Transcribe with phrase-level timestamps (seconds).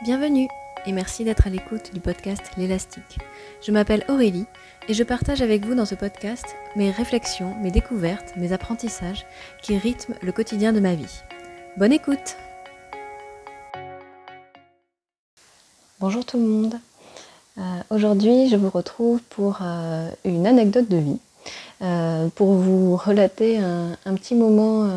[0.00, 0.46] Bienvenue
[0.86, 3.18] et merci d'être à l'écoute du podcast L'élastique.
[3.60, 4.46] Je m'appelle Aurélie
[4.88, 6.44] et je partage avec vous dans ce podcast
[6.76, 9.26] mes réflexions, mes découvertes, mes apprentissages
[9.60, 11.22] qui rythment le quotidien de ma vie.
[11.78, 12.36] Bonne écoute
[15.98, 16.74] Bonjour tout le monde.
[17.58, 21.18] Euh, aujourd'hui, je vous retrouve pour euh, une anecdote de vie,
[21.82, 24.88] euh, pour vous relater un, petit moment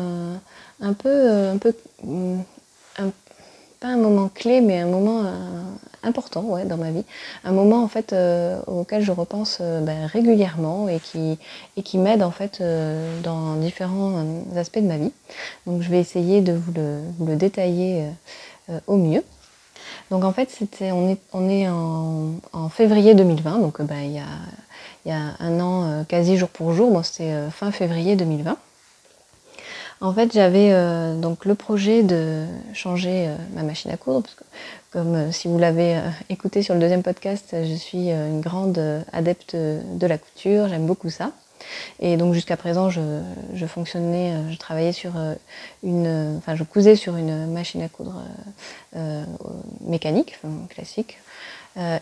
[0.80, 1.74] un peu, un peu,
[2.04, 3.10] un,
[3.82, 5.24] pas un moment clé, mais un moment
[6.02, 7.04] important ouais, dans ma vie.
[7.44, 8.14] Un moment en fait
[8.66, 11.38] auquel je repense ben, régulièrement et qui,
[11.76, 12.62] et qui m'aide en fait
[13.22, 14.24] dans différents
[14.56, 15.12] aspects de ma vie.
[15.66, 16.72] Donc je vais essayer de vous
[17.26, 18.06] le détailler
[18.86, 19.22] au mieux.
[20.12, 24.12] Donc en fait, c'était, on est, on est en, février 2020, donc euh, bah, il,
[24.12, 24.26] y a,
[25.06, 26.90] il, y a, un an euh, quasi jour pour jour.
[26.90, 28.58] Bon, c'était euh, fin février 2020.
[30.02, 30.74] En fait, j'avais
[31.20, 34.44] donc le projet de changer ma machine à coudre, parce que
[34.90, 35.96] comme si vous l'avez
[36.28, 38.82] écouté sur le deuxième podcast, je suis une grande
[39.12, 41.30] adepte de la couture, j'aime beaucoup ça.
[42.00, 45.34] Et donc jusqu'à présent, je, fonctionnais, euh, je travaillais sur euh,
[45.82, 48.22] une, enfin je cousais sur une machine à coudre
[48.96, 49.24] euh,
[49.86, 50.38] mécanique,
[50.68, 51.18] classique.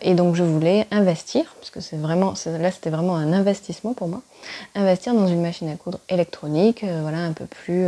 [0.01, 4.07] et donc je voulais investir, parce que c'est vraiment, là c'était vraiment un investissement pour
[4.07, 4.21] moi,
[4.75, 7.85] investir dans une machine à coudre électronique, voilà un peu plus,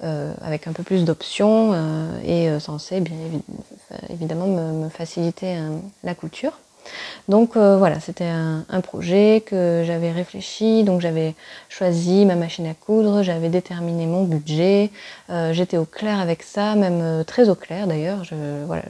[0.00, 1.74] avec un peu plus d'options
[2.24, 3.16] et censé bien
[4.08, 5.56] évidemment me, faciliter
[6.02, 6.58] la couture.
[7.28, 11.34] Donc euh, voilà, c'était un, projet que j'avais réfléchi, donc j'avais
[11.68, 14.90] choisi ma machine à coudre, j'avais déterminé mon budget,
[15.28, 18.24] euh, j'étais au clair avec ça, même euh, très au clair d'ailleurs.
[18.66, 18.82] voilà,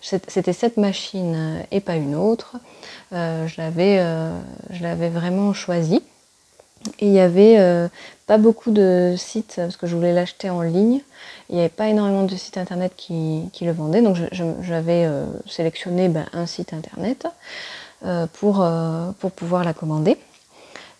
[0.00, 2.56] c'était cette machine et pas une autre.
[3.10, 6.02] je l'avais vraiment choisi.
[6.98, 7.88] Et il n'y avait euh,
[8.26, 11.00] pas beaucoup de sites, parce que je voulais l'acheter en ligne,
[11.48, 14.16] il n'y avait pas énormément de sites internet qui, le vendaient, donc
[14.62, 17.26] j'avais euh, sélectionné ben, un site internet
[18.04, 18.66] euh, pour,
[19.18, 20.16] pour pouvoir la commander.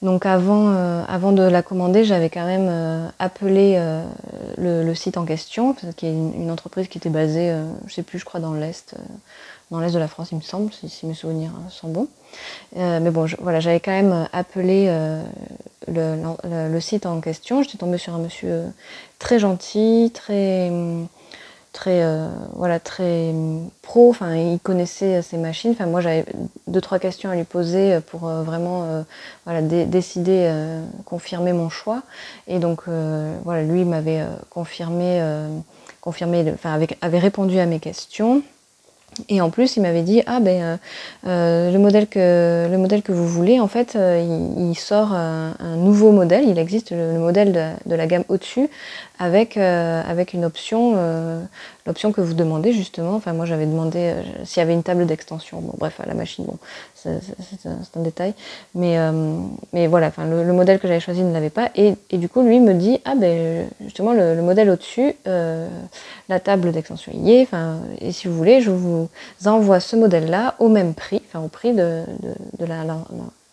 [0.02, 0.74] Donc avant,
[1.06, 3.80] avant de la commander, j'avais quand même appelé
[4.58, 8.18] le, site en question, qui est une, entreprise qui était basée, je ne sais plus,
[8.18, 8.96] je crois dans l'Est,
[9.72, 12.06] dans l'Est de la France, il me semble, si, mes souvenirs sont bons.
[12.76, 14.88] mais bon, voilà, j'avais quand même appelé
[15.88, 18.68] le, site en question, j'étais tombée sur un monsieur euh,
[19.18, 20.70] très gentil, très
[21.72, 23.34] très euh, voilà très
[23.80, 24.10] pro.
[24.10, 25.72] Enfin il connaissait ses machines.
[25.72, 26.26] Enfin moi j'avais
[26.66, 29.04] deux trois questions à lui poser pour euh, vraiment
[29.44, 30.52] voilà décider
[31.04, 32.02] confirmer mon choix.
[32.46, 32.82] Et donc
[33.44, 35.22] voilà lui m'avait confirmé
[36.00, 38.42] confirmé enfin avait répondu à mes questions
[39.28, 40.76] et en plus, il m'avait dit ah ben euh,
[41.26, 42.06] euh, le modèle
[43.02, 44.24] que vous voulez, en fait, euh,
[44.58, 46.48] il, sort un, nouveau modèle.
[46.48, 48.68] Il existe le, modèle de, la gamme au-dessus
[49.22, 50.96] avec avec une option
[51.86, 53.14] l'option que vous demandez justement.
[53.14, 55.60] Enfin, moi j'avais demandé euh, s'il y avait une table d'extension.
[55.60, 56.58] Bon, bref, à la machine, bon,
[56.94, 57.10] c'est
[57.66, 58.34] un, détail.
[58.74, 59.12] Mais, euh,
[59.72, 61.70] mais voilà, enfin, le, modèle que j'avais choisi ne l'avait pas.
[61.74, 65.68] Et, et, du coup, lui me dit Ah, ben justement, le, modèle au-dessus, euh,
[66.28, 67.42] la table d'extension y est.
[67.42, 69.08] Enfin, et si vous voulez, je vous
[69.44, 72.02] envoie ce modèle-là au même prix, enfin, au prix de,
[72.58, 72.98] de, la, la,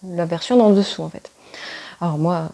[0.07, 1.31] la version d'en dessous, en fait.
[2.01, 2.49] Alors, moi,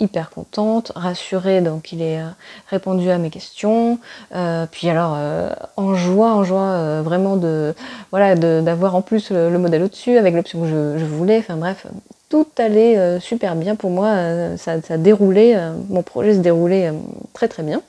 [0.00, 2.28] hyper contente, rassurée, donc il est euh,
[2.68, 3.98] répondu à mes questions.
[4.34, 7.74] Euh, puis alors euh, en joie, en joie vraiment de
[8.10, 11.38] voilà d'avoir en plus le, modèle au-dessus avec l'option que je, voulais.
[11.38, 11.86] Enfin bref,
[12.28, 14.16] tout allait super bien pour moi.
[14.56, 15.56] Ça, ça déroulait,
[15.88, 16.92] mon projet se déroulait
[17.32, 17.80] très très bien.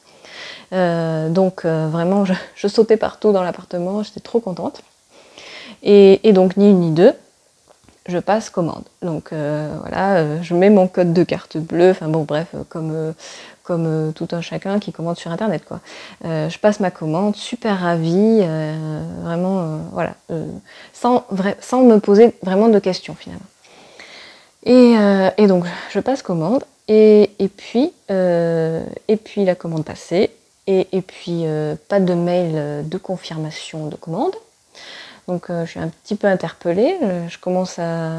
[0.72, 4.81] donc vraiment, je, sautais partout dans l'appartement, j'étais trop contente.
[5.84, 7.13] Et, et donc ni une ni deux,
[8.07, 8.84] je passe commande.
[9.01, 12.63] Donc euh, voilà, euh, je mets mon code de carte bleue, enfin bon bref, euh,
[12.69, 13.13] comme,
[13.63, 15.81] comme tout un chacun qui commande sur internet quoi.
[16.23, 18.41] je passe ma commande, super ravie,
[19.23, 20.13] vraiment voilà,
[20.94, 21.25] sans,
[21.59, 23.45] sans me poser vraiment de questions finalement.
[24.63, 30.31] Et, donc je passe commande et, puis, et puis la commande passée
[30.68, 31.44] et puis
[31.89, 34.36] pas de mail de confirmation de commande.
[35.27, 38.12] Donc euh, je suis un petit peu interpellée, euh, je commence à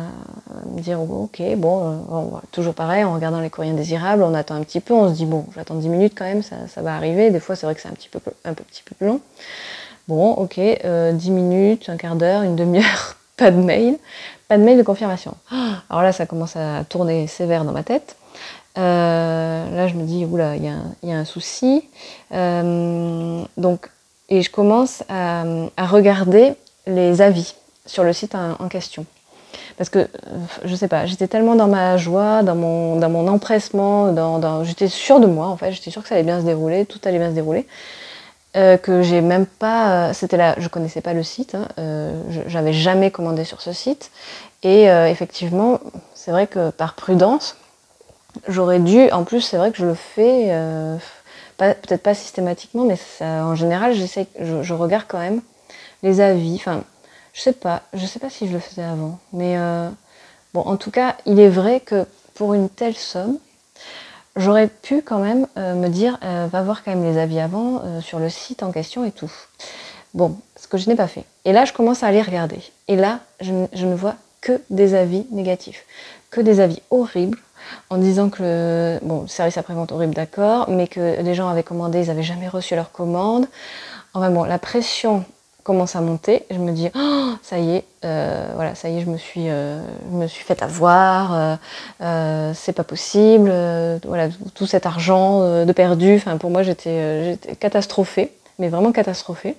[0.70, 4.62] me dire ok bon, euh, toujours pareil en regardant les courriers indésirables, on attend un
[4.62, 7.40] petit peu, on se dit bon j'attends 10 minutes quand même, ça, va arriver, des
[7.40, 9.20] fois c'est vrai que c'est un petit peu un petit peu plus long.
[10.06, 13.96] Bon ok, 10 minutes, un quart d'heure, une demi-heure, pas de mail,
[14.46, 15.34] pas de mail de confirmation.
[15.88, 18.16] Alors là ça commence à tourner sévère dans ma tête.
[18.76, 20.64] là je me dis oula il
[21.04, 21.88] y, a un souci.
[22.30, 23.88] donc
[24.28, 25.44] et je commence à,
[25.78, 26.52] à regarder
[26.88, 27.54] les avis
[27.86, 29.06] sur le site en, question.
[29.76, 30.08] Parce que,
[30.64, 34.14] je sais pas, j'étais tellement dans ma joie, dans mon, empressement,
[34.64, 37.00] j'étais sûre de moi en fait, j'étais sûre que ça allait bien se dérouler, tout
[37.04, 37.66] allait bien se dérouler.
[38.54, 40.12] que j'ai même pas.
[40.12, 41.68] C'était là, je connaissais pas le site, hein,
[42.46, 44.10] j'avais jamais commandé sur ce site.
[44.62, 45.78] Et effectivement,
[46.14, 47.56] c'est vrai que par prudence,
[48.48, 49.10] j'aurais dû.
[49.12, 50.52] En plus, c'est vrai que je le fais,
[51.56, 55.40] peut-être pas systématiquement, mais en général, je, regarde quand même
[56.02, 56.54] les avis.
[56.56, 56.84] Enfin,
[57.32, 59.56] je sais pas, je sais pas si je le faisais avant, mais
[60.54, 63.38] bon, en tout cas, il est vrai que pour une telle somme,
[64.38, 67.82] j'aurais pu quand même euh, me dire, euh, va voir quand même les avis avant
[67.84, 69.30] euh, sur le site en question et tout.
[70.14, 71.24] Bon, ce que je n'ai pas fait.
[71.44, 72.60] Et là, je commence à aller regarder.
[72.86, 75.84] Et là, je, ne vois que des avis négatifs,
[76.30, 77.38] que des avis horribles,
[77.90, 81.62] en disant que le, bon, le service après-vente horrible, d'accord, mais que les gens avaient
[81.62, 83.46] commandé, ils n'avaient jamais reçu leur commande.
[84.14, 85.24] Enfin bon, la pression
[85.68, 86.46] commence à monter.
[86.50, 89.50] Je me dis, oh, ça y est, euh, voilà, ça y est, je me suis,
[89.50, 89.82] euh,
[90.28, 91.58] fait avoir,
[92.00, 93.52] euh, c'est pas possible,
[94.06, 96.16] voilà, tout cet argent de perdu.
[96.16, 99.56] Enfin, pour moi, j'étais, j'étais catastrophée, mais vraiment catastrophée.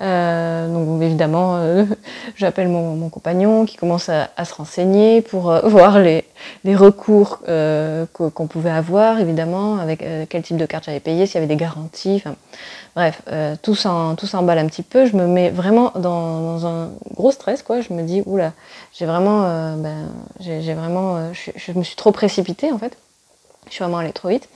[0.00, 1.84] Euh, donc évidemment, euh,
[2.36, 6.24] j'appelle mon, compagnon qui commence à, se renseigner pour euh, voir les,
[6.76, 7.40] recours
[8.12, 11.56] qu'on pouvait avoir, évidemment, avec quel type de carte j'avais payé, s'il y avait des
[11.56, 12.22] garanties.
[12.94, 13.22] bref,
[13.62, 15.06] tout s'emballe un petit peu.
[15.06, 17.80] Je me mets vraiment dans, un gros stress, quoi.
[17.80, 18.52] Je me dis, oula,
[18.92, 19.42] j'ai vraiment,
[19.76, 20.10] ben,
[20.40, 22.96] j'ai vraiment, je, me suis trop précipitée en fait.
[23.68, 24.48] Je suis vraiment allée trop vite.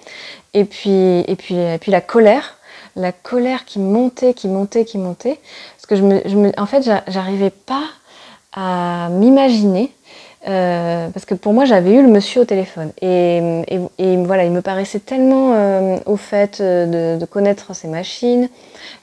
[0.54, 2.58] Et puis, et puis, et puis la colère
[2.96, 5.38] la colère qui montait, qui montait, qui montait.
[5.76, 7.84] Parce que je me, en fait, j'arrivais pas
[8.52, 9.92] à m'imaginer.
[10.48, 12.90] Euh, parce que pour moi, j'avais eu le monsieur au téléphone.
[13.00, 13.40] Et,
[14.24, 18.48] voilà, il me paraissait tellement euh, au fait euh, de, connaître ces machines.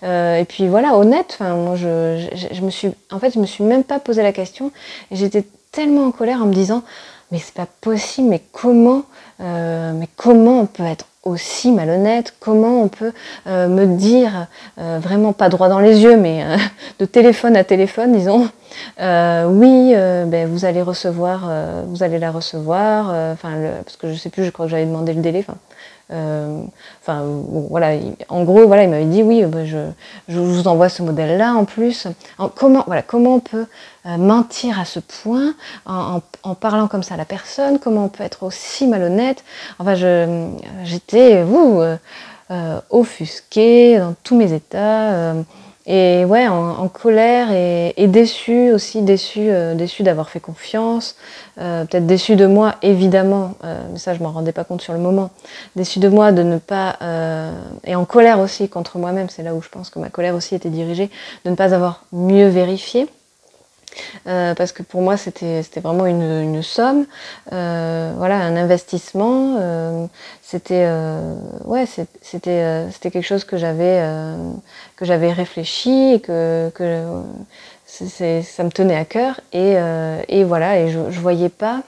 [0.03, 1.37] et puis voilà, honnête.
[1.39, 4.71] Moi, je, je, me suis, en fait, je me suis même pas posé la question.
[5.11, 6.83] J'étais tellement en colère en me disant,
[7.31, 8.27] mais c'est pas possible.
[8.29, 9.03] Mais comment,
[9.39, 13.11] mais comment on peut être aussi malhonnête, comment on peut
[13.47, 14.47] euh, me dire,
[14.79, 16.57] euh, vraiment pas droit dans les yeux, mais euh,
[16.99, 18.49] de téléphone à téléphone, disons,
[18.99, 21.49] oui, ben, vous allez recevoir,
[21.87, 25.13] vous allez la recevoir, enfin, parce que je sais plus, je crois que j'avais demandé
[25.13, 25.43] le délai,
[26.11, 27.23] enfin,
[27.69, 27.97] voilà,
[28.29, 29.77] en gros, voilà, il m'avait dit oui, bah, je,
[30.27, 32.07] vous envoie ce modèle-là en plus.
[32.55, 33.65] comment, voilà, comment on peut
[34.05, 35.53] euh, mentir à ce point
[35.85, 36.21] en,
[36.59, 37.79] parlant comme ça à la personne?
[37.79, 39.43] Comment on peut être aussi malhonnête?
[39.77, 39.95] Enfin,
[40.83, 41.81] j'étais, vous,
[42.51, 45.33] euh, offusquée dans tous mes états.
[45.91, 51.15] Et ouais, en, colère et, et, déçu aussi, déçu, euh, déçu d'avoir fait confiance,
[51.59, 54.93] euh, peut-être déçu de moi, évidemment, euh, mais ça je m'en rendais pas compte sur
[54.93, 55.31] le moment,
[55.75, 56.99] déçu de moi de ne pas,
[57.85, 60.53] et en colère aussi contre moi-même, c'est là où je pense que ma colère aussi
[60.53, 61.09] était dirigée,
[61.43, 63.07] de ne pas avoir mieux vérifié.
[64.27, 67.05] Euh, parce que pour moi c'était vraiment une, somme,
[67.51, 69.57] euh, voilà un investissement.
[69.59, 70.05] Euh,
[70.41, 70.87] c'était
[71.65, 74.03] ouais c'était c'était quelque chose que j'avais
[74.95, 77.03] que j'avais réfléchi que, que
[77.85, 79.75] ça me tenait à cœur et,
[80.27, 81.81] et voilà et je, je voyais pas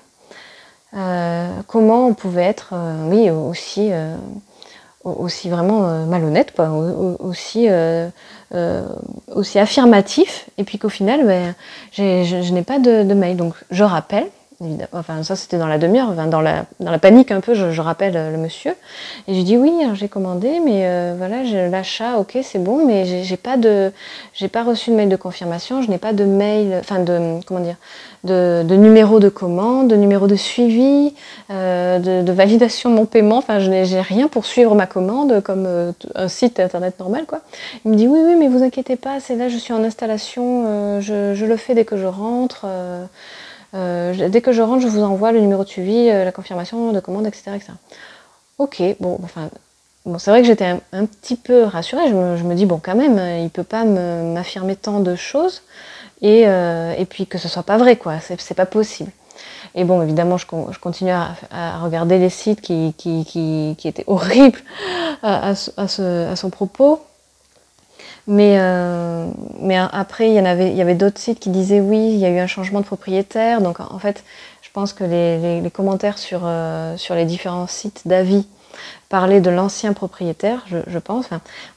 [1.67, 2.73] comment on pouvait être
[3.09, 3.91] oui aussi
[5.03, 6.69] aussi vraiment malhonnête quoi
[7.19, 7.67] aussi
[8.53, 8.83] euh,
[9.33, 11.55] aussi affirmatif, et puis qu'au final, ben,
[11.93, 13.37] je, n'ai pas de, mail.
[13.37, 14.27] Donc je rappelle,
[14.93, 18.13] enfin ça c'était dans la demi-heure, dans, la, dans la panique un peu, je, rappelle
[18.13, 18.75] le monsieur,
[19.27, 23.37] et je dis oui, j'ai commandé, mais euh, voilà, l'achat, ok, c'est bon, mais j'ai
[23.37, 23.91] pas de,
[24.33, 27.59] j'ai pas reçu de mail de confirmation, je n'ai pas de mail, enfin de, comment
[27.59, 27.77] dire,
[28.23, 31.13] de, numéro de commande, de numéro de suivi,
[31.49, 33.37] euh, de, validation de mon paiement.
[33.37, 37.25] Enfin, je n'ai rien pour suivre ma commande comme euh, un site internet normal.
[37.25, 37.41] Quoi.
[37.85, 40.63] Il me dit oui, oui, mais vous inquiétez pas, c'est là, je suis en installation,
[40.67, 42.65] euh, je, le fais dès que je rentre.
[43.73, 47.27] Dès que je rentre, je vous envoie le numéro de suivi, la confirmation de commande,
[47.27, 47.51] etc.
[48.57, 49.49] Ok, bon, enfin,
[50.05, 52.09] Bon, c'est vrai que j'étais un, petit peu rassurée.
[52.09, 55.61] Je me, dis, bon, quand même, il ne peut pas m'affirmer tant de choses
[56.21, 58.15] et, euh, et puis que ce soit pas vrai, quoi.
[58.19, 59.11] C'est pas possible.
[59.75, 61.35] Et bon, évidemment, je, je continue à,
[61.83, 63.25] regarder les sites qui, qui,
[63.77, 64.59] qui, étaient horribles
[65.21, 65.85] à, à,
[66.35, 67.01] son propos.
[68.27, 69.27] Mais, euh,
[69.59, 72.17] mais après, il y, en avait, il y avait d'autres sites qui disaient oui, il
[72.17, 73.61] y a eu un changement de propriétaire.
[73.61, 74.23] Donc en fait,
[74.61, 78.47] je pense que les, les, commentaires sur, euh, sur les différents sites d'avis
[79.09, 81.27] parler de l'ancien propriétaire, je, pense.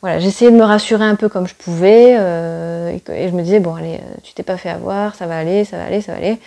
[0.01, 3.59] voilà, j'essayais de me rassurer un peu comme je pouvais, euh, et, je me disais
[3.59, 6.13] bon allez, euh, tu t'es pas fait avoir, ça va aller, ça va aller, ça
[6.13, 6.39] va aller.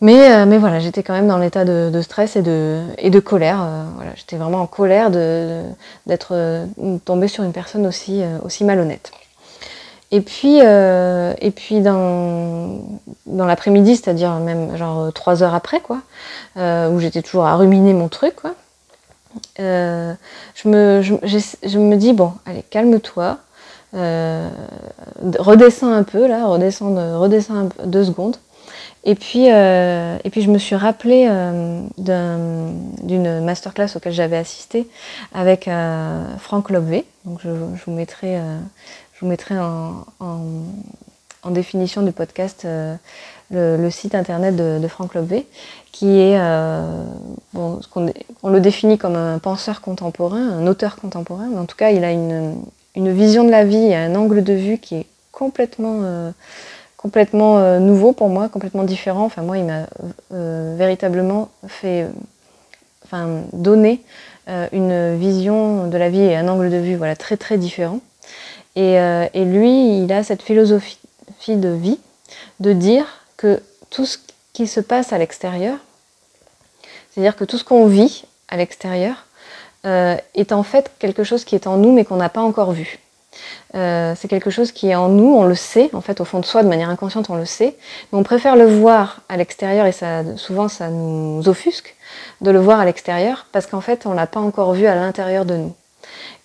[0.00, 3.20] Mais, euh, mais voilà, j'étais quand même dans l'état de, stress et de, et de
[3.20, 3.66] colère.
[3.96, 6.66] voilà, j'étais vraiment en colère d'être
[7.04, 9.12] tombée sur une personne aussi, aussi malhonnête.
[10.10, 12.80] Et puis, et puis dans,
[13.26, 16.00] dans l'après-midi, c'est-à-dire même genre trois heures après, quoi,
[16.56, 18.54] où j'étais toujours à ruminer mon truc, quoi,
[19.60, 20.12] euh,
[20.54, 23.38] je, me, je, me dis, bon, allez, calme-toi.
[25.38, 28.36] redescends un peu là, redescends, redescends deux secondes.
[29.04, 31.26] Et puis, et puis je me suis rappelé
[31.96, 34.86] d'une masterclass auquel j'avais assisté
[35.32, 35.70] avec
[36.38, 37.06] Franck Lobvé.
[37.24, 38.38] Donc je, vous mettrai,
[39.14, 40.04] je vous mettrai en,
[41.50, 42.66] définition du podcast
[43.50, 45.46] le, site internet de, Franck Lobvé,
[45.92, 47.04] qui est, euh,
[47.52, 47.80] bon,
[48.42, 52.04] on le définit comme un penseur contemporain, un auteur contemporain, mais en tout cas, il
[52.04, 52.62] a une,
[52.96, 56.30] vision de la vie un angle de vue qui est complètement, euh,
[57.00, 59.24] complètement euh, nouveau pour moi, complètement différent.
[59.24, 59.86] Enfin, moi, il m'a
[60.76, 62.06] véritablement fait,
[63.04, 64.02] enfin, donné
[64.72, 68.00] une vision de la vie et un angle de vue, voilà, très très différent.
[68.76, 68.98] Et,
[69.34, 70.98] lui, il a cette philosophie
[71.48, 71.98] de vie
[72.58, 74.18] de dire que tout ce
[74.52, 75.78] qui se passe à l'extérieur,
[77.10, 79.26] c'est-à-dire que tout ce qu'on vit à l'extérieur,
[79.86, 82.72] euh, est en fait quelque chose qui est en nous mais qu'on n'a pas encore
[82.72, 82.98] vu.
[83.74, 86.40] Euh, c'est quelque chose qui est en nous, on le sait, en fait au fond
[86.40, 87.76] de soi, de manière inconsciente, on le sait,
[88.12, 91.94] mais on préfère le voir à l'extérieur et ça, souvent ça nous offusque
[92.40, 95.44] de le voir à l'extérieur parce qu'en fait on l'a pas encore vu à l'intérieur
[95.44, 95.74] de nous.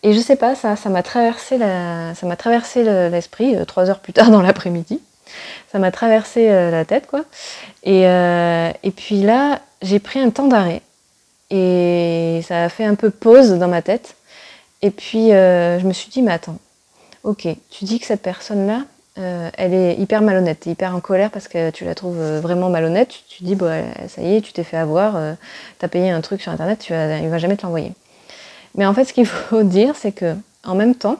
[0.03, 3.99] Et je sais pas, ça, ça m'a traversé ça m'a traversé l'esprit euh, trois heures
[3.99, 5.01] plus tard dans l'après-midi
[5.71, 7.25] ça m'a traversé euh, la tête, quoi.
[7.83, 10.81] Et, et puis là, j'ai pris un temps d'arrêt.
[11.49, 14.15] Et ça a fait un peu pause dans ma tête.
[14.81, 16.57] Et puis, je me suis dit, mais attends,
[17.25, 18.83] ok, tu dis que cette personne-là,
[19.17, 23.09] elle est hyper malhonnête, hyper en colère parce que tu la trouves vraiment malhonnête.
[23.29, 23.71] Tu, te dis, bon,
[24.09, 25.17] ça y est, tu t'es fait avoir,
[25.79, 27.93] tu as payé un truc sur Internet, tu vas, il va jamais te l'envoyer.
[28.75, 31.17] Mais en fait, ce qu'il faut dire, c'est que en même temps,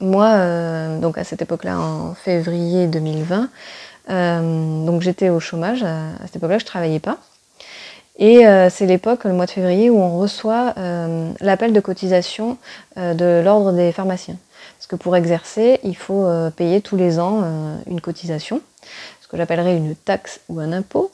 [0.00, 3.48] moi, euh, donc à cette époque-là, en février 2020,
[4.10, 5.82] euh, donc j'étais au chômage.
[5.82, 7.18] À, cette époque-là, je travaillais pas.
[8.18, 10.74] Et euh, c'est l'époque, le mois de février, où on reçoit
[11.40, 12.58] l'appel de cotisation
[12.96, 14.36] de l'ordre des pharmaciens.
[14.80, 17.44] Parce que pour exercer, il faut payer tous les ans
[17.86, 18.62] une cotisation,
[19.20, 21.12] ce que j'appellerais une taxe ou un impôt,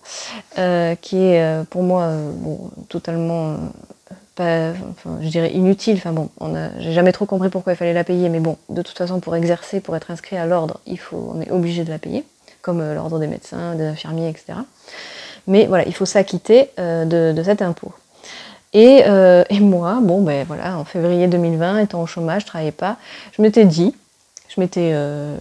[1.01, 2.13] qui est pour moi
[2.89, 3.57] totalement
[4.39, 5.97] je dirais inutile.
[5.97, 6.29] Enfin bon,
[6.79, 9.35] j'ai jamais trop compris pourquoi il fallait la payer, mais bon, de toute façon, pour
[9.37, 10.81] exercer, pour être inscrit à l'ordre,
[11.13, 12.25] on est obligé de la payer,
[12.63, 14.59] comme euh, l'ordre des médecins, des infirmiers, etc.
[15.47, 17.93] Mais voilà, il faut s'acquitter euh, de, cet impôt.
[18.73, 22.73] Et, euh, et, moi, bon ben voilà, en février 2020, étant au chômage, je travaillais
[22.73, 22.97] pas,
[23.33, 23.95] je m'étais dit,
[24.49, 25.37] je m'étais, euh,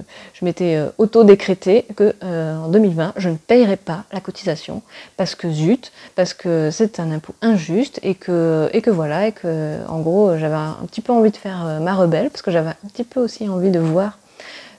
[0.62, 4.82] euh, auto-décrété que en 2020, je ne payerais pas la cotisation
[5.18, 9.32] parce que zut, parce que c'est un impôt injuste et que, et que voilà, et
[9.32, 12.70] que en gros, j'avais un, petit peu envie de faire ma rebelle parce que j'avais
[12.70, 14.18] un petit peu aussi envie de voir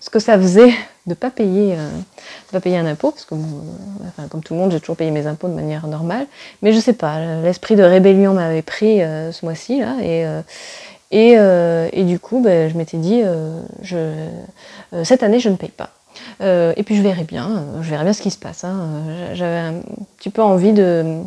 [0.00, 0.72] ce que ça faisait
[1.06, 1.76] de pas payer,
[2.50, 3.34] pas payer un impôt, parce que
[4.28, 6.26] comme tout le monde, j'ai toujours payé mes impôts de manière normale,
[6.62, 9.94] mais je sais pas, l'esprit de rébellion m'avait pris ce mois-ci là,
[11.10, 13.60] et, euh, et, du coup, ben, je m'étais dit, euh,
[13.92, 15.90] euh, cette année, je ne paye pas.
[16.40, 18.64] et puis je verrai bien, je verrai bien ce qui se passe.
[18.64, 19.02] Hein.
[19.34, 19.74] J'avais un
[20.18, 21.22] petit peu envie de,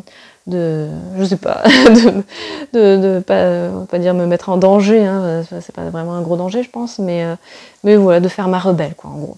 [0.46, 1.62] de je sais pas,
[2.72, 5.04] de, de, pas, pas dire me mettre en danger.
[5.04, 7.24] Hein, c'est pas vraiment un gros danger, je pense, mais,
[7.84, 9.36] mais voilà, de faire ma rebelle, quoi, en gros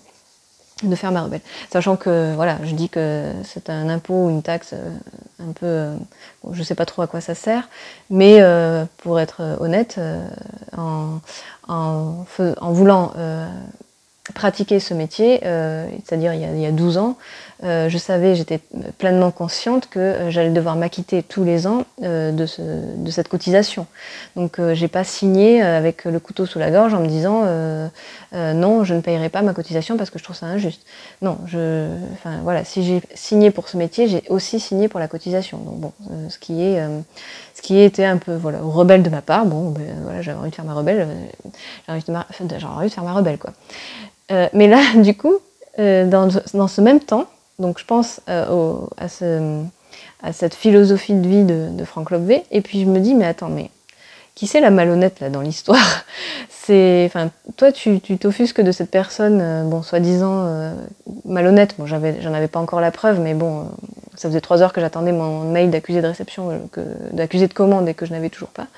[0.89, 1.41] de faire ma rebelle.
[1.73, 4.91] Sachant que, voilà, je dis que c'est un impôt ou une taxe euh,
[5.41, 5.67] un peu...
[5.67, 5.95] Euh,
[6.53, 7.69] je sais pas trop à quoi ça sert,
[8.11, 10.01] mais euh, pour être honnête,
[10.77, 11.21] en,
[11.69, 12.25] en,
[12.61, 13.13] en, voulant
[14.35, 17.17] pratiquer ce métier, c'est-à-dire il, il, y a 12 ans,
[17.64, 18.59] euh, je savais, j'étais
[18.99, 23.87] pleinement consciente que euh, j'allais devoir m'acquitter tous les ans euh, de, cette cotisation.
[24.35, 27.42] Donc j'ai pas signé avec le couteau sous la gorge en me disant
[28.33, 30.81] non, je ne payerai pas ma cotisation parce que je trouve ça injuste.
[31.21, 35.09] Non, je, enfin voilà, si j'ai signé pour ce métier, j'ai aussi signé pour la
[35.09, 35.59] cotisation.
[35.59, 35.92] Donc bon,
[36.31, 36.83] ce qui est,
[37.54, 39.45] ce qui était un peu voilà rebelle de ma part.
[39.45, 41.07] Bon, ben, voilà, j'avais envie de faire ma rebelle,
[41.87, 43.52] envie, envie, de faire ma rebelle quoi.
[44.54, 45.37] mais là, du coup,
[45.78, 47.26] dans, dans ce même temps,
[47.62, 52.42] donc je pense euh, à, cette philosophie de vie de, Franck Lobvé.
[52.50, 53.71] Et puis je me dis, mais attends, mais
[54.35, 55.78] qui c'est la malhonnête là dans l'histoire
[56.49, 60.75] C'est, enfin, toi tu t'offusques de cette personne, euh, bon, soi-disant euh,
[61.25, 61.75] malhonnête.
[61.78, 63.69] Bon, j'avais, j'en avais pas encore la preuve, mais bon,
[64.14, 66.61] ça faisait trois heures que j'attendais mon mail d'accusé de réception,
[67.12, 68.69] d'accusé de commande et que je n'avais toujours pas.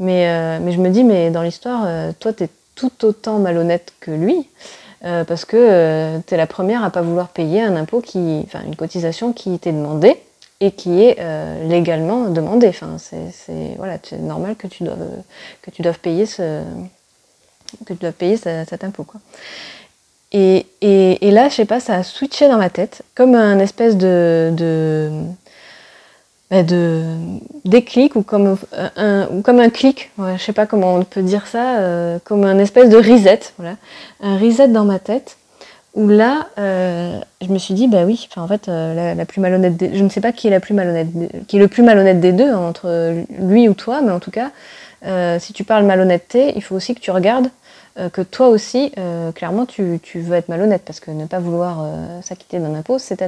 [0.00, 1.86] Mais, mais je me dis, mais dans l'histoire,
[2.18, 4.48] toi tu es tout autant malhonnête que lui.
[5.04, 8.42] Euh, parce que euh, tu es la première à pas vouloir payer un impôt qui,
[8.44, 10.16] enfin une cotisation qui t'est demandée
[10.60, 12.72] et qui est euh, légalement demandée.
[12.72, 15.04] C'est voilà, normal que tu doives
[15.62, 16.62] que tu doives payer ce
[17.84, 19.20] que tu dois payer cet impôt quoi.
[20.34, 23.58] Et, et, et, là, je sais pas, ça a switché dans ma tête comme un
[23.58, 25.10] espèce de, de
[26.52, 27.02] bah, de
[27.64, 28.56] déclic ou comme
[28.96, 32.44] un, ou comme un clic, ouais, je sais pas comment on peut dire ça, comme
[32.44, 33.76] un espèce de reset, voilà,
[34.20, 35.36] un reset dans ma tête
[35.94, 39.76] où là, euh, je me suis dit, bah oui, en fait, euh, la, plus malhonnête,
[39.76, 41.08] des, je ne sais pas qui est la plus malhonnête,
[41.46, 44.30] qui est le plus malhonnête des deux, hein, entre lui ou toi, mais en tout
[44.30, 44.50] cas,
[45.04, 47.48] euh, si tu parles malhonnêteté, il faut aussi que tu regardes
[48.14, 48.90] que toi aussi,
[49.34, 51.86] clairement, tu, veux être malhonnête, parce que ne pas vouloir
[52.22, 53.22] s'acquitter d'un impôt, c'est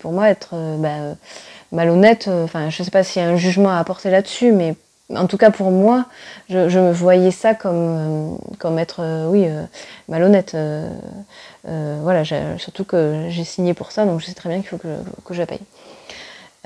[0.00, 1.14] pour moi être bah,
[1.72, 2.28] malhonnête.
[2.28, 4.74] Enfin, je ne sais pas s'il y a un jugement à apporter là-dessus, mais
[5.14, 6.06] en tout cas pour moi,
[6.48, 9.46] je, je me voyais ça comme, comme être, oui,
[10.08, 10.56] malhonnête.
[11.68, 12.24] Euh, voilà,
[12.58, 15.34] surtout que j'ai signé pour ça, donc je sais très bien qu'il faut que, que
[15.34, 15.60] je paye.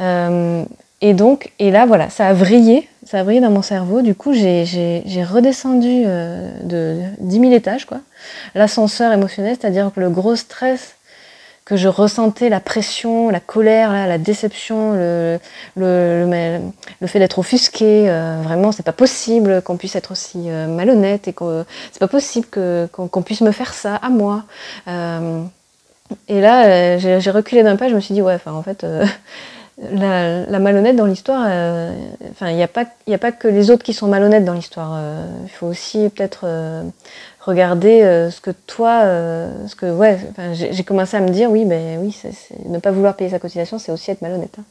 [0.01, 0.65] Euh,
[1.01, 4.03] et donc, et là, voilà, ça a vrillé, ça a vrillé dans mon cerveau.
[4.03, 4.65] Du coup, j'ai
[5.29, 8.01] redescendu euh, de 10 000 étages, quoi.
[8.55, 10.94] L'ascenseur émotionnel, c'est-à-dire que le gros stress
[11.65, 15.39] que je ressentais la pression, la colère, la déception, le,
[15.77, 16.61] le,
[17.01, 18.09] le, fait d'être offusqué.
[18.09, 22.09] Euh, vraiment, c'est pas possible qu'on puisse être aussi euh, malhonnête et que c'est pas
[22.09, 22.47] possible
[22.93, 24.45] qu'on puisse me faire ça à moi.
[24.89, 25.43] Euh,
[26.29, 28.87] et là, j'ai reculé d'un pas, je me suis dit, ouais, enfin, en fait,
[29.79, 31.41] la, malhonnête dans l'histoire,
[32.31, 35.01] enfin, il n'y a, pas, a pas que les autres qui sont malhonnêtes dans l'histoire.
[35.45, 36.47] Il faut aussi peut-être
[37.45, 40.19] regarder euh, ce que toi, euh, ce que ouais,
[40.53, 42.17] j'ai commencé à me dire oui, mais oui,
[42.67, 44.57] ne pas vouloir payer sa cotisation, c'est aussi être malhonnête.
[44.59, 44.65] Hein.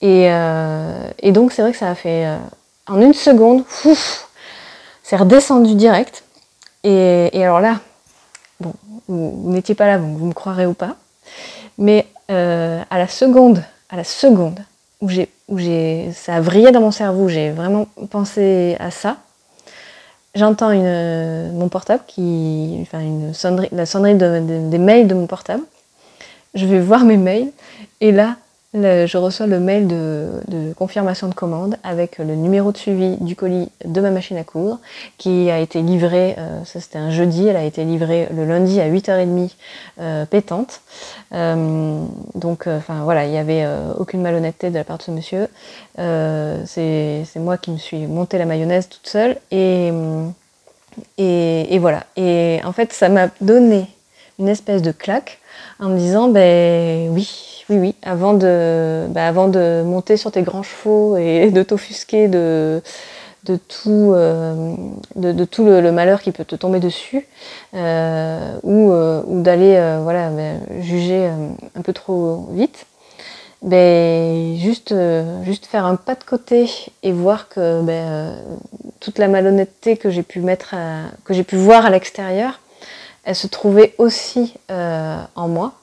[0.00, 2.26] Et, euh, donc c'est vrai que ça a fait
[2.86, 3.64] en une seconde,
[5.02, 6.24] c'est redescendu direct.
[6.84, 7.80] Et, alors là,
[8.60, 8.74] bon,
[9.08, 10.96] vous, n'étiez pas là, vous me croirez ou pas,
[11.78, 14.60] mais à la seconde, à la seconde
[15.00, 19.18] où j'ai, où j'ai, ça a vrillé dans mon cerveau, j'ai vraiment pensé à ça
[20.38, 25.62] j'entends mon portable qui, enfin une sonnerie, la sonnerie des mails de mon portable.
[26.54, 27.50] Je vais voir mes mails
[28.00, 28.36] et là,
[28.82, 33.70] je reçois le mail de, confirmation de commande avec le numéro de suivi du colis
[33.84, 34.78] de ma machine à coudre
[35.16, 38.80] qui a été livré, euh, ça c'était un jeudi, elle a été livrée le lundi
[38.80, 39.50] à 8h30
[40.00, 40.80] euh, pétante.
[41.32, 43.66] Euh, donc enfin voilà, il n'y avait
[43.98, 45.48] aucune malhonnêteté de la part de ce monsieur.
[45.96, 49.90] C'est moi qui me suis monté la mayonnaise toute seule et
[51.78, 52.04] voilà.
[52.16, 53.88] Et en fait ça m'a donné
[54.38, 55.38] une espèce de claque
[55.80, 60.42] en me disant ben oui oui, oui, avant de, bah, avant de monter sur tes
[60.42, 62.80] grands chevaux et de t'offusquer de,
[63.44, 64.74] de tout, euh,
[65.16, 67.26] de, tout le, malheur qui peut te tomber dessus,
[67.74, 71.28] euh, ou, euh, ou d'aller voilà, bah, juger
[71.74, 72.86] un peu trop vite,
[73.60, 74.94] ben, juste,
[75.42, 76.70] juste faire un pas de côté
[77.02, 78.34] et voir que ben,
[79.00, 80.74] toute la malhonnêteté que j'ai pu mettre,
[81.24, 82.60] que j'ai pu voir à l'extérieur,
[83.24, 85.74] elle se trouvait aussi en moi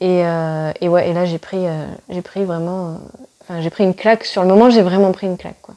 [0.00, 2.94] et, euh, et, ouais, et là, j'ai pris, euh, j'ai pris vraiment, euh,
[3.42, 4.24] enfin, j'ai pris une claque.
[4.24, 5.74] Sur le moment, j'ai vraiment pris une claque, quoi.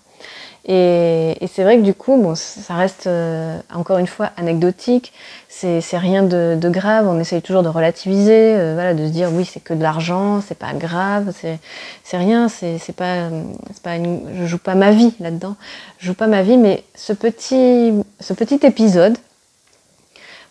[0.69, 3.07] Et, et c'est vrai que du coup, bon, ça reste
[3.73, 5.13] encore une fois anecdotique.
[5.47, 7.07] C'est, rien de, de, grave.
[7.07, 10.57] On essaye toujours de relativiser, voilà, de se dire oui, c'est que de l'argent, c'est
[10.57, 13.29] pas grave, c'est, rien, c'est, pas,
[13.81, 15.55] pas une, je joue pas ma vie là-dedans.
[15.99, 19.17] Je joue pas ma vie, mais ce petit, ce petit épisode,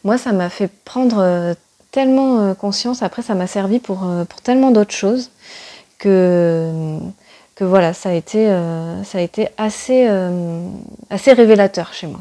[0.04, 1.54] moi, ça m'a fait prendre
[1.96, 3.02] tellement euh, conscience.
[3.02, 5.30] Après, ça m'a servi pour, euh, pour tellement d'autres choses
[5.98, 6.70] que,
[7.54, 10.06] que voilà, ça a été, euh, ça a été assez,
[11.08, 12.20] assez révélateur chez moi.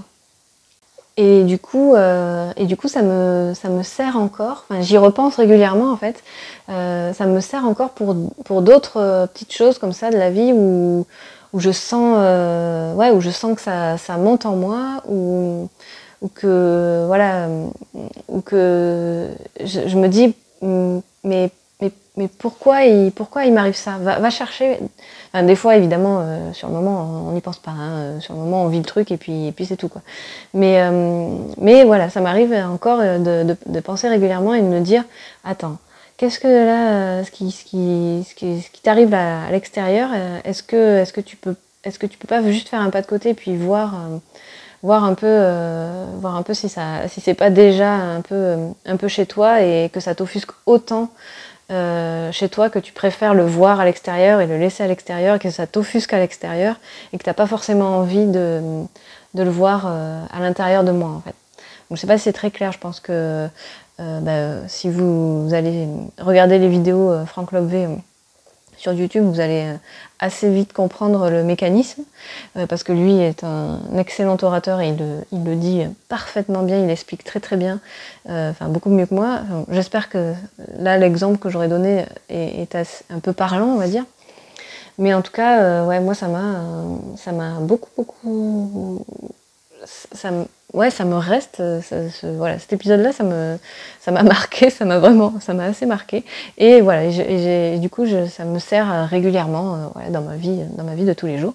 [1.17, 5.91] Et du coup, et du coup ça, me, ça me sert encore, j'y repense régulièrement
[5.93, 6.21] en fait,
[6.67, 11.05] ça me sert encore pour, pour d'autres petites choses comme ça de la vie où,
[11.53, 12.17] où je sens,
[12.97, 15.03] ouais, où je sens que ça, ça monte en moi,
[16.21, 17.47] ou que voilà
[18.27, 19.29] ou que
[19.63, 21.49] je, me dis mm, mais
[21.81, 23.97] mais, mais pourquoi il pourquoi il m'arrive ça?
[23.97, 24.79] Va, chercher.
[25.33, 28.21] Des fois évidemment euh, sur le moment on n'y pense pas hein.
[28.21, 30.01] sur le moment on vit le truc et puis et puis c'est tout quoi.
[30.53, 35.03] Mais euh, mais voilà ça m'arrive encore de, de, penser régulièrement et de me dire
[35.43, 35.77] attends
[36.15, 40.09] qu'est-ce que là ce qui ce qui ce qui, qui t'arrive à, l'extérieur
[40.45, 43.01] est-ce que est-ce que tu peux est-ce que tu peux pas juste faire un pas
[43.01, 44.17] de côté et puis voir euh,
[44.85, 48.35] voir un peu, euh, voir un peu si ça, si c'est pas déjà un peu,
[48.35, 51.09] euh, un peu chez toi et que ça t'offusque autant
[51.71, 55.39] euh, chez toi que tu préfères le voir à l'extérieur et le laisser à l'extérieur,
[55.39, 56.75] que ça t'offusque à l'extérieur
[57.11, 58.61] et que t'as pas forcément envie de,
[59.33, 61.35] de le voir à l'intérieur de moi en fait.
[61.89, 62.71] Donc je sais pas si c'est très clair.
[62.71, 63.47] Je pense que
[63.97, 65.87] bah, si vous, allez
[66.19, 67.87] regarder les vidéos Franck Lobvé
[68.77, 69.75] sur YouTube, vous allez euh,
[70.19, 72.03] assez vite comprendre le mécanisme,
[72.57, 74.89] euh, parce que lui est un excellent orateur et
[75.31, 77.79] il le, dit parfaitement bien, il explique très très bien,
[78.29, 79.41] euh, enfin beaucoup mieux que moi.
[79.69, 80.33] J'espère que
[80.77, 82.75] là l'exemple que j'aurais donné est,
[83.09, 84.05] un peu parlant, on va dire.
[84.97, 86.61] Mais en tout cas, ouais, moi, ça m'a,
[87.17, 89.05] ça m'a beaucoup, beaucoup,
[89.83, 90.31] ça,
[90.75, 91.61] ouais, ça me reste.
[92.23, 93.57] voilà, cet épisode-là, ça me,
[93.99, 96.23] ça m'a marqué, ça m'a vraiment, ça m'a assez marqué.
[96.57, 100.95] Et voilà, et, du coup, je, ça me sert régulièrement, dans ma vie, dans ma
[100.95, 101.53] vie de tous les jours.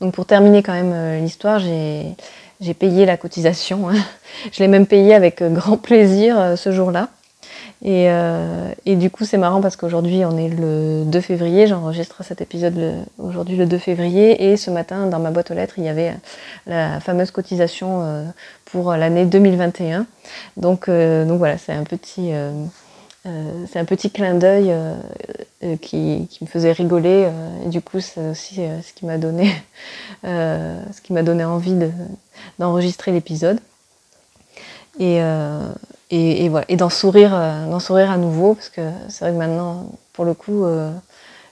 [0.00, 3.88] Donc pour terminer quand même l'histoire, j'ai payé la cotisation.
[3.88, 3.94] Hein.
[4.52, 7.08] Je l'ai même payé avec euh, grand plaisir euh, ce jour-là.
[7.82, 11.66] Et, euh, et, du coup, c'est marrant parce qu'aujourd'hui, on est le 2 février.
[11.66, 14.50] J'enregistre cet épisode aujourd'hui le 2 février.
[14.50, 16.14] Et ce matin, dans ma boîte aux lettres, il y avait
[16.66, 18.24] la fameuse cotisation
[18.64, 20.06] pour l'année 2021.
[20.56, 22.32] Donc, donc voilà, c'est un petit
[23.26, 24.94] euh, c'est un petit clin d'œil euh,
[25.64, 27.28] euh, qui, me faisait rigoler.
[27.64, 29.50] et du coup, c'est aussi ce qui m'a donné,
[30.24, 31.76] ce qui m'a donné envie
[32.58, 33.58] d'enregistrer l'épisode.
[34.98, 35.20] Et,
[36.10, 39.90] et, voilà, et d'en sourire, d'en sourire à nouveau, parce que c'est vrai que maintenant,
[40.12, 40.64] pour le coup,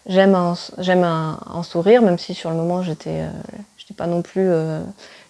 [0.07, 3.23] j'aime en, j'aime en, sourire, même si sur le moment, j'étais,
[3.77, 4.49] j'étais pas non plus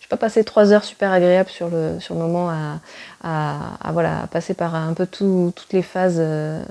[0.04, 2.78] je pas passé trois heures super agréables sur le, sur le moment à,
[3.80, 6.62] à, voilà, passer par un peu toutes les phases, euh,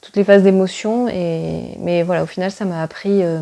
[0.00, 1.06] toutes les phases d'émotion.
[1.06, 3.38] Et, mais voilà, au final, ça m'a appris, euh,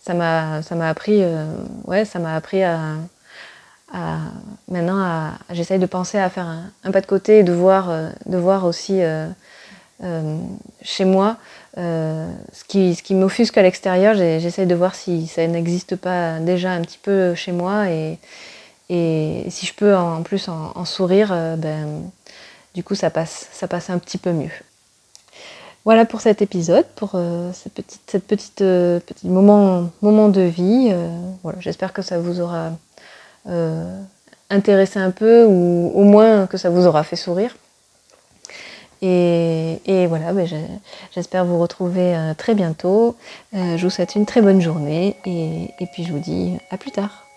[0.00, 1.52] ça m'a, ça m'a appris, euh,
[1.84, 2.94] ouais, ça m'a appris à,
[4.68, 6.46] maintenant, j'essaye de penser à faire
[6.84, 7.90] un, pas de côté et de voir,
[8.26, 9.00] de voir aussi
[10.82, 11.36] chez moi
[11.76, 14.14] ce qui, ce qui m'offusque à l'extérieur.
[14.14, 18.18] J'essaye de voir si ça n'existe pas déjà un petit peu chez moi et,
[18.88, 22.02] si je peux en plus en, sourire, euh, ben,
[22.74, 24.50] du coup ça passe, ça passe un petit peu mieux.
[25.84, 30.42] Voilà pour cet épisode, pour euh, cette petite, cette petite, euh, petit moment, moment de
[30.42, 30.92] vie.
[31.42, 32.72] voilà, j'espère que ça vous aura
[34.50, 37.56] intéressé un peu ou au moins que ça vous aura fait sourire.
[39.02, 40.46] Et, voilà, ben,
[41.14, 43.16] j'espère vous retrouver très bientôt.
[43.52, 47.29] je vous souhaite une très bonne journée et puis je vous dis à plus tard.